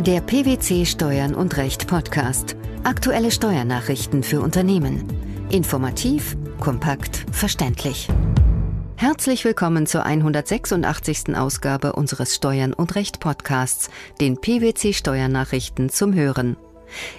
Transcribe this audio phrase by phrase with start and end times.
[0.00, 2.56] Der PwC Steuern und Recht Podcast.
[2.84, 5.04] Aktuelle Steuernachrichten für Unternehmen.
[5.50, 8.08] Informativ, kompakt, verständlich.
[8.96, 11.36] Herzlich willkommen zur 186.
[11.36, 13.90] Ausgabe unseres Steuern und Recht Podcasts,
[14.22, 16.56] den PwC Steuernachrichten zum Hören.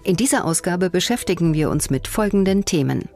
[0.04, 3.10] In dieser Ausgabe beschäftigen wir uns mit folgenden Themen.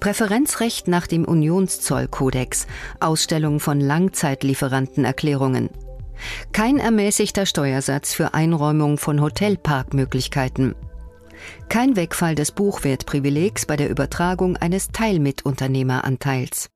[0.00, 2.66] Präferenzrecht nach dem Unionszollkodex,
[3.00, 5.68] Ausstellung von Langzeitlieferantenerklärungen,
[6.52, 10.74] kein ermäßigter Steuersatz für Einräumung von Hotelparkmöglichkeiten.
[11.68, 16.68] Kein Wegfall des Buchwertprivilegs bei der Übertragung eines Teilmitunternehmeranteils.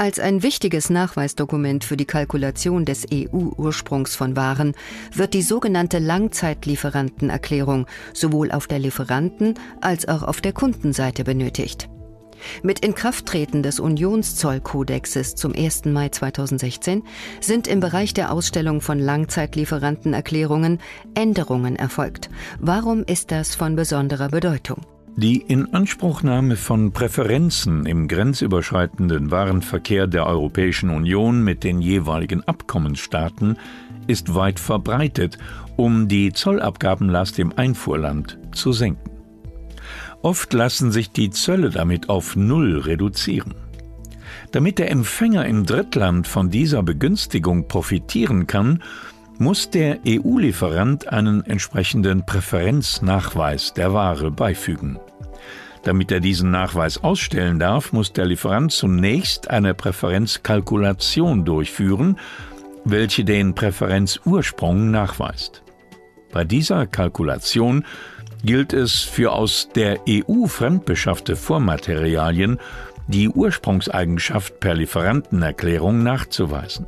[0.00, 4.74] Als ein wichtiges Nachweisdokument für die Kalkulation des EU-Ursprungs von Waren
[5.12, 11.88] wird die sogenannte Langzeitlieferantenerklärung sowohl auf der Lieferanten- als auch auf der Kundenseite benötigt.
[12.62, 15.86] Mit Inkrafttreten des Unionszollkodexes zum 1.
[15.86, 17.02] Mai 2016
[17.40, 20.78] sind im Bereich der Ausstellung von Langzeitlieferantenerklärungen
[21.14, 22.30] Änderungen erfolgt.
[22.60, 24.78] Warum ist das von besonderer Bedeutung?
[25.20, 33.58] Die Inanspruchnahme von Präferenzen im grenzüberschreitenden Warenverkehr der Europäischen Union mit den jeweiligen Abkommensstaaten
[34.06, 35.36] ist weit verbreitet,
[35.76, 39.17] um die Zollabgabenlast im Einfuhrland zu senken.
[40.22, 43.54] Oft lassen sich die Zölle damit auf Null reduzieren.
[44.52, 48.82] Damit der Empfänger im Drittland von dieser Begünstigung profitieren kann,
[49.38, 54.98] muss der EU-Lieferant einen entsprechenden Präferenznachweis der Ware beifügen.
[55.84, 62.18] Damit er diesen Nachweis ausstellen darf, muss der Lieferant zunächst eine Präferenzkalkulation durchführen,
[62.84, 65.62] welche den Präferenzursprung nachweist.
[66.32, 67.84] Bei dieser Kalkulation
[68.42, 72.58] gilt es für aus der EU fremdbeschaffte Vormaterialien
[73.06, 76.86] die Ursprungseigenschaft per Lieferantenerklärung nachzuweisen.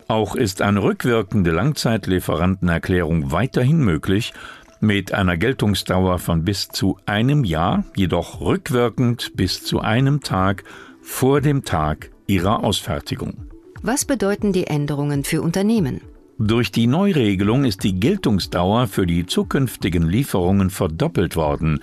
[0.09, 4.34] Auch ist eine rückwirkende Langzeitlieferantenerklärung weiterhin möglich,
[4.81, 10.66] mit einer Geltungsdauer von bis zu einem Jahr, jedoch rückwirkend bis zu einem Tag
[11.01, 13.48] vor dem Tag ihrer Ausfertigung.
[13.82, 16.02] Was bedeuten die Änderungen für Unternehmen?
[16.40, 21.80] Durch die Neuregelung ist die Geltungsdauer für die zukünftigen Lieferungen verdoppelt worden,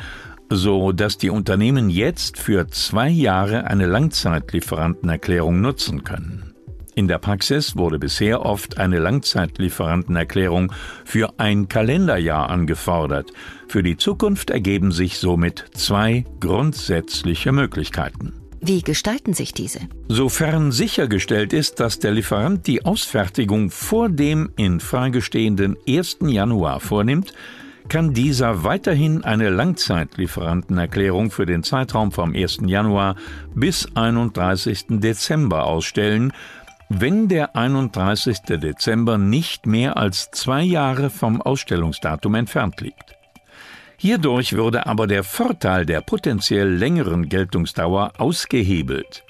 [0.49, 6.55] so dass die Unternehmen jetzt für zwei Jahre eine Langzeitlieferantenerklärung nutzen können.
[6.95, 10.73] In der Praxis wurde bisher oft eine Langzeitlieferantenerklärung
[11.05, 13.33] für ein Kalenderjahr angefordert.
[13.67, 18.44] Für die Zukunft ergeben sich somit zwei grundsätzliche Möglichkeiten.
[18.67, 19.81] Wie gestalten sich diese?
[20.09, 26.21] Sofern sichergestellt ist, dass der Lieferant die Ausfertigung vor dem in Frage stehenden 1.
[26.23, 27.35] Januar vornimmt,
[27.91, 32.61] kann dieser weiterhin eine Langzeitlieferantenerklärung für den Zeitraum vom 1.
[32.65, 33.17] Januar
[33.55, 34.87] bis 31.
[34.89, 36.33] Dezember ausstellen,
[36.89, 38.39] wenn der 31.
[38.49, 43.15] Dezember nicht mehr als zwei Jahre vom Ausstellungsdatum entfernt liegt.
[44.05, 49.25] Hierdurch würde aber der Vorteil der potenziell längeren Geltungsdauer ausgehebelt.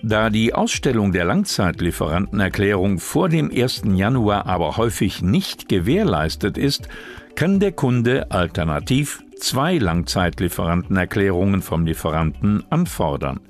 [0.00, 3.82] Da die Ausstellung der Langzeitlieferantenerklärung vor dem 1.
[3.96, 6.88] Januar aber häufig nicht gewährleistet ist,
[7.34, 13.40] kann der Kunde alternativ zwei Langzeitlieferantenerklärungen vom Lieferanten anfordern.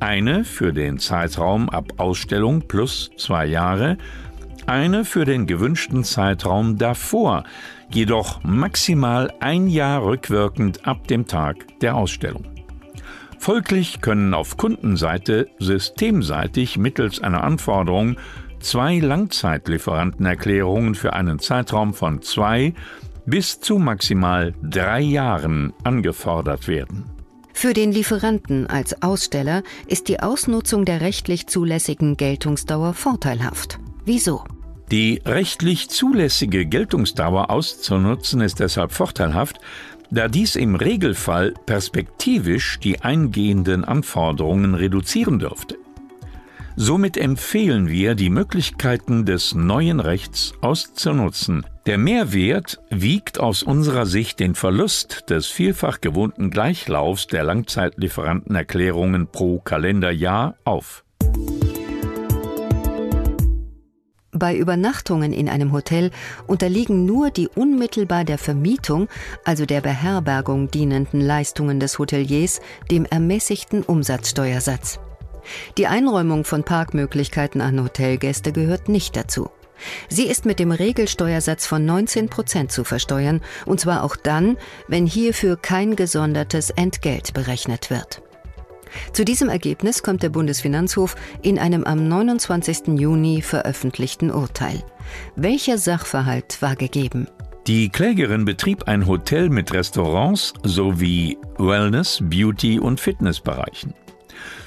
[0.00, 3.96] Eine für den Zeitraum ab Ausstellung plus zwei Jahre
[4.66, 7.44] eine für den gewünschten Zeitraum davor,
[7.94, 12.44] jedoch maximal ein Jahr rückwirkend ab dem Tag der Ausstellung.
[13.38, 18.16] Folglich können auf Kundenseite systemseitig mittels einer Anforderung
[18.60, 22.74] zwei Langzeitlieferantenerklärungen für einen Zeitraum von zwei
[23.26, 27.04] bis zu maximal drei Jahren angefordert werden.
[27.52, 33.78] Für den Lieferanten als Aussteller ist die Ausnutzung der rechtlich zulässigen Geltungsdauer vorteilhaft.
[34.04, 34.44] Wieso?
[34.92, 39.58] Die rechtlich zulässige Geltungsdauer auszunutzen ist deshalb vorteilhaft,
[40.10, 45.78] da dies im Regelfall perspektivisch die eingehenden Anforderungen reduzieren dürfte.
[46.76, 51.64] Somit empfehlen wir, die Möglichkeiten des neuen Rechts auszunutzen.
[51.86, 59.58] Der Mehrwert wiegt aus unserer Sicht den Verlust des vielfach gewohnten Gleichlaufs der Langzeitlieferantenerklärungen pro
[59.58, 61.02] Kalenderjahr auf.
[64.34, 66.10] Bei Übernachtungen in einem Hotel
[66.46, 69.08] unterliegen nur die unmittelbar der Vermietung,
[69.44, 75.00] also der Beherbergung dienenden Leistungen des Hoteliers, dem ermäßigten Umsatzsteuersatz.
[75.76, 79.50] Die Einräumung von Parkmöglichkeiten an Hotelgäste gehört nicht dazu.
[80.08, 84.56] Sie ist mit dem Regelsteuersatz von 19 Prozent zu versteuern, und zwar auch dann,
[84.88, 88.22] wenn hierfür kein gesondertes Entgelt berechnet wird.
[89.12, 92.98] Zu diesem Ergebnis kommt der Bundesfinanzhof in einem am 29.
[92.98, 94.82] Juni veröffentlichten Urteil.
[95.36, 97.26] Welcher Sachverhalt war gegeben?
[97.66, 103.94] Die Klägerin betrieb ein Hotel mit Restaurants sowie Wellness, Beauty und Fitnessbereichen.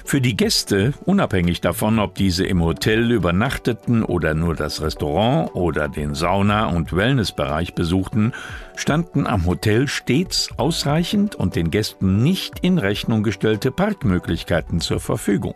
[0.04, 5.88] Für die Gäste, unabhängig davon, ob diese im Hotel übernachteten oder nur das Restaurant oder
[5.88, 8.32] den Sauna- und Wellnessbereich besuchten,
[8.76, 15.54] standen am Hotel stets ausreichend und den Gästen nicht in Rechnung gestellte Parkmöglichkeiten zur Verfügung.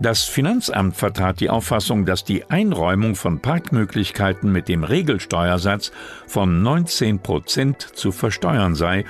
[0.00, 5.90] Das Finanzamt vertrat die Auffassung, dass die Einräumung von Parkmöglichkeiten mit dem Regelsteuersatz
[6.28, 9.04] von 19 Prozent zu versteuern sei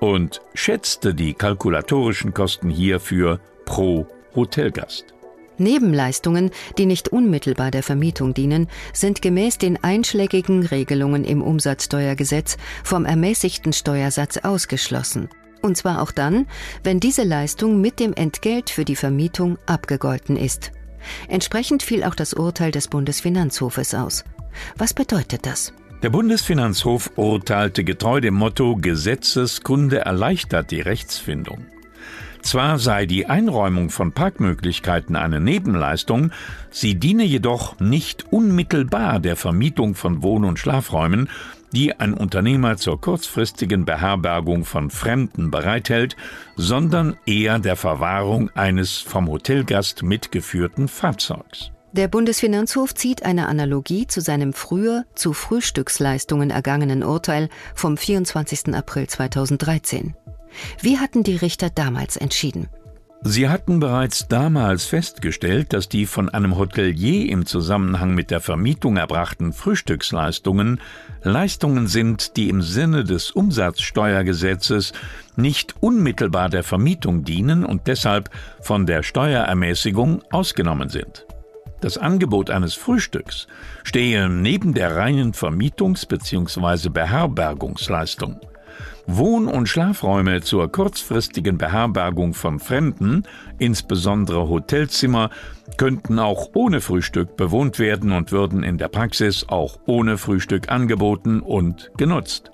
[0.00, 5.14] und schätzte die kalkulatorischen Kosten hierfür pro Hotelgast.
[5.58, 13.04] Nebenleistungen, die nicht unmittelbar der Vermietung dienen, sind gemäß den einschlägigen Regelungen im Umsatzsteuergesetz vom
[13.04, 15.28] ermäßigten Steuersatz ausgeschlossen.
[15.60, 16.46] Und zwar auch dann,
[16.82, 20.72] wenn diese Leistung mit dem Entgelt für die Vermietung abgegolten ist.
[21.28, 24.24] Entsprechend fiel auch das Urteil des Bundesfinanzhofes aus.
[24.76, 25.74] Was bedeutet das?
[26.02, 31.66] Der Bundesfinanzhof urteilte getreu dem Motto Gesetzeskunde erleichtert die Rechtsfindung.
[32.40, 36.30] Zwar sei die Einräumung von Parkmöglichkeiten eine Nebenleistung,
[36.70, 41.28] sie diene jedoch nicht unmittelbar der Vermietung von Wohn- und Schlafräumen,
[41.74, 46.16] die ein Unternehmer zur kurzfristigen Beherbergung von Fremden bereithält,
[46.56, 51.72] sondern eher der Verwahrung eines vom Hotelgast mitgeführten Fahrzeugs.
[51.92, 58.72] Der Bundesfinanzhof zieht eine Analogie zu seinem früher zu Frühstücksleistungen ergangenen Urteil vom 24.
[58.74, 60.14] April 2013.
[60.80, 62.68] Wie hatten die Richter damals entschieden?
[63.22, 68.96] Sie hatten bereits damals festgestellt, dass die von einem Hotelier im Zusammenhang mit der Vermietung
[68.96, 70.80] erbrachten Frühstücksleistungen
[71.22, 74.92] Leistungen sind, die im Sinne des Umsatzsteuergesetzes
[75.36, 78.30] nicht unmittelbar der Vermietung dienen und deshalb
[78.62, 81.26] von der Steuerermäßigung ausgenommen sind.
[81.80, 83.46] Das Angebot eines Frühstücks
[83.84, 86.90] stehe neben der reinen Vermietungs- bzw.
[86.90, 88.40] Beherbergungsleistung.
[89.06, 93.24] Wohn- und Schlafräume zur kurzfristigen Beherbergung von Fremden,
[93.58, 95.30] insbesondere Hotelzimmer,
[95.78, 101.40] könnten auch ohne Frühstück bewohnt werden und würden in der Praxis auch ohne Frühstück angeboten
[101.40, 102.50] und genutzt.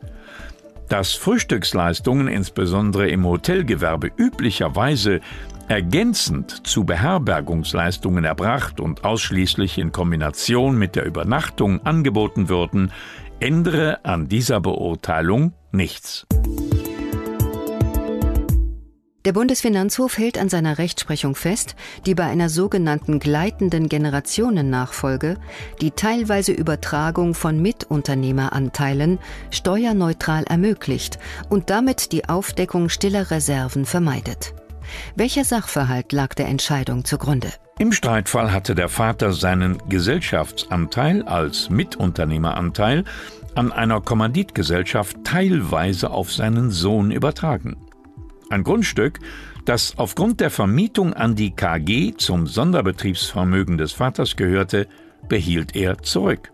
[0.89, 5.21] Dass Frühstücksleistungen insbesondere im Hotelgewerbe üblicherweise
[5.69, 12.93] ergänzend zu Beherbergungsleistungen erbracht und ausschließlich in Kombination mit der Übernachtung angeboten würden,
[13.41, 16.27] ändere an dieser Beurteilung nichts.
[19.27, 21.75] Der Bundesfinanzhof hält an seiner Rechtsprechung fest,
[22.07, 25.37] die bei einer sogenannten gleitenden Generationennachfolge
[25.81, 29.19] die teilweise Übertragung von Mitunternehmeranteilen
[29.51, 31.19] steuerneutral ermöglicht
[31.49, 34.55] und damit die Aufdeckung stiller Reserven vermeidet.
[35.15, 37.53] Welcher Sachverhalt lag der Entscheidung zugrunde?
[37.79, 43.05] Im Streitfall hatte der Vater seinen Gesellschaftsanteil als Mitunternehmeranteil
[43.55, 47.77] an einer Kommanditgesellschaft teilweise auf seinen Sohn übertragen.
[48.49, 49.19] Ein Grundstück,
[49.65, 54.87] das aufgrund der Vermietung an die KG zum Sonderbetriebsvermögen des Vaters gehörte,
[55.29, 56.53] behielt er zurück.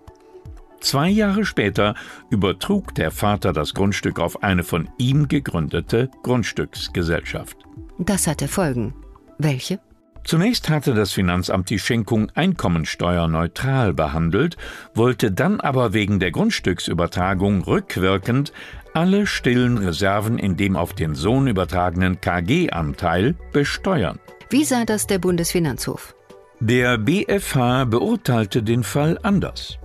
[0.81, 1.95] Zwei Jahre später
[2.31, 7.57] übertrug der Vater das Grundstück auf eine von ihm gegründete Grundstücksgesellschaft.
[8.05, 8.95] Das hatte Folgen.
[9.39, 9.79] Welche?
[10.25, 14.57] Zunächst hatte das Finanzamt die Schenkung einkommensteuerneutral behandelt,
[14.95, 18.53] wollte dann aber wegen der Grundstücksübertragung rückwirkend
[18.95, 24.19] alle stillen Reserven in dem auf den Sohn übertragenen KG-Anteil besteuern.
[24.51, 26.15] Wie sah das der Bundesfinanzhof?
[26.61, 29.79] Der BfH beurteilte den Fall anders.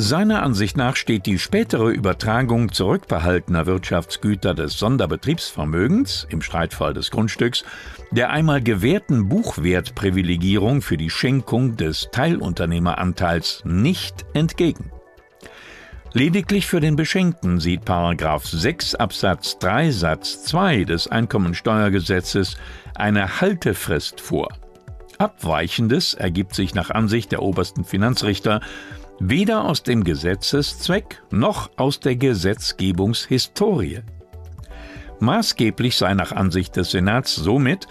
[0.00, 7.64] Seiner Ansicht nach steht die spätere Übertragung zurückbehaltener Wirtschaftsgüter des Sonderbetriebsvermögens im Streitfall des Grundstücks
[8.12, 14.92] der einmal gewährten Buchwertprivilegierung für die Schenkung des Teilunternehmeranteils nicht entgegen.
[16.12, 22.56] Lediglich für den Beschenkten sieht 6 Absatz 3 Satz 2 des Einkommensteuergesetzes
[22.94, 24.48] eine Haltefrist vor.
[25.18, 28.60] Abweichendes ergibt sich nach Ansicht der obersten Finanzrichter
[29.20, 34.00] weder aus dem Gesetzeszweck noch aus der Gesetzgebungshistorie.
[35.20, 37.88] Maßgeblich sei nach Ansicht des Senats somit,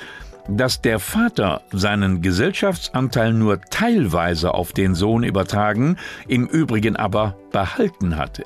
[0.47, 8.15] dass der Vater seinen Gesellschaftsanteil nur teilweise auf den Sohn übertragen, im Übrigen aber behalten
[8.15, 8.45] hatte.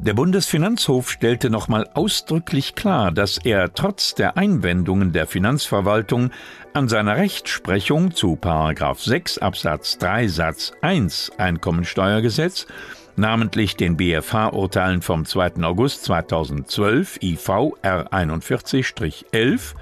[0.00, 6.30] Der Bundesfinanzhof stellte nochmal ausdrücklich klar, dass er trotz der Einwendungen der Finanzverwaltung
[6.72, 12.68] an seiner Rechtsprechung zu 6 Absatz 3 Satz 1 Einkommensteuergesetz,
[13.16, 15.64] namentlich den BFH-Urteilen vom 2.
[15.64, 17.48] August 2012 IV
[17.82, 19.74] R 41-11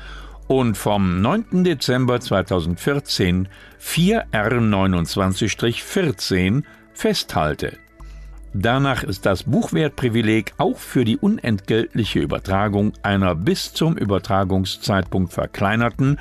[0.49, 1.63] und vom 9.
[1.63, 6.63] Dezember 2014 4 R 29-14
[6.95, 7.77] festhalte.
[8.59, 16.19] Danach ist das Buchwertprivileg auch für die unentgeltliche Übertragung einer bis zum Übertragungszeitpunkt verkleinerten,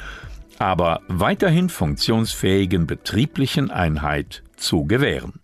[0.60, 5.39] aber weiterhin funktionsfähigen betrieblichen Einheit zu gewähren.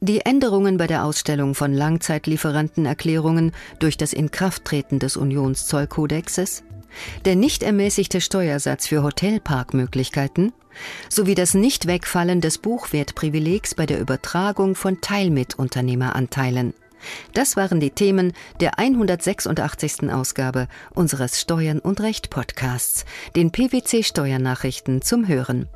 [0.00, 6.62] Die Änderungen bei der Ausstellung von Langzeitlieferantenerklärungen durch das Inkrafttreten des Unionszollkodexes,
[7.24, 10.52] der nicht ermäßigte Steuersatz für Hotelparkmöglichkeiten
[11.08, 16.74] sowie das Nichtwegfallen des Buchwertprivilegs bei der Übertragung von Teilmitunternehmeranteilen.
[17.34, 20.10] Das waren die Themen der 186.
[20.12, 25.68] Ausgabe unseres Steuern und Recht Podcasts, den PwC Steuernachrichten zum Hören.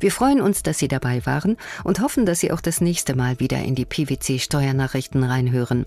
[0.00, 3.40] Wir freuen uns, dass Sie dabei waren und hoffen, dass Sie auch das nächste Mal
[3.40, 5.86] wieder in die PwC Steuernachrichten reinhören.